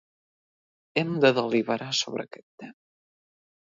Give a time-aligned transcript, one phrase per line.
[1.03, 2.79] Hem de deliberar sobre aquest tema.